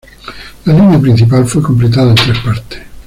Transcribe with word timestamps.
La 0.65 0.73
línea 0.73 0.99
principal 0.99 1.45
fue 1.45 1.61
completada 1.61 2.09
en 2.09 2.15
tres 2.15 2.39
partes. 2.39 2.81